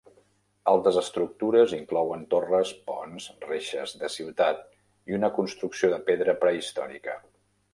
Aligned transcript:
Altres 0.69 0.95
estructures 1.01 1.75
inclouen 1.79 2.23
torres, 2.31 2.71
ponts, 2.87 3.27
reixes 3.49 3.93
de 4.05 4.09
ciutat 4.15 4.65
i 5.13 5.19
una 5.19 5.33
construcció 5.37 5.91
de 5.95 6.01
pedra 6.09 6.37
prehistòrica. 6.47 7.17